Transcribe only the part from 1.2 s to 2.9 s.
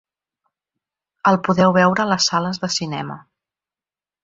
El podeu veure a les sales de